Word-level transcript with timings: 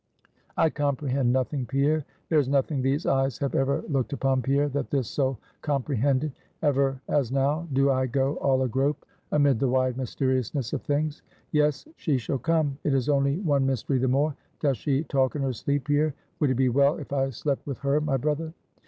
"I 0.57 0.71
comprehend 0.71 1.31
nothing, 1.31 1.67
Pierre; 1.67 2.03
there 2.27 2.39
is 2.39 2.49
nothing 2.49 2.81
these 2.81 3.05
eyes 3.05 3.37
have 3.37 3.53
ever 3.53 3.83
looked 3.87 4.13
upon, 4.13 4.41
Pierre, 4.41 4.67
that 4.69 4.89
this 4.89 5.07
soul 5.07 5.37
comprehended. 5.61 6.31
Ever, 6.63 6.99
as 7.07 7.31
now, 7.31 7.67
do 7.73 7.91
I 7.91 8.07
go 8.07 8.37
all 8.37 8.63
a 8.63 8.67
grope 8.67 9.05
amid 9.31 9.59
the 9.59 9.67
wide 9.69 9.97
mysteriousness 9.97 10.73
of 10.73 10.81
things. 10.81 11.21
Yes, 11.51 11.85
she 11.97 12.17
shall 12.17 12.39
come; 12.39 12.79
it 12.83 12.95
is 12.95 13.09
only 13.09 13.41
one 13.41 13.67
mystery 13.67 13.99
the 13.99 14.07
more. 14.07 14.35
Doth 14.59 14.77
she 14.77 15.03
talk 15.03 15.35
in 15.35 15.43
her 15.43 15.53
sleep, 15.53 15.83
Pierre? 15.83 16.15
Would 16.39 16.49
it 16.49 16.55
be 16.55 16.69
well, 16.69 16.97
if 16.97 17.13
I 17.13 17.29
slept 17.29 17.67
with 17.67 17.77
her, 17.81 18.01
my 18.01 18.17
brother?" 18.17 18.53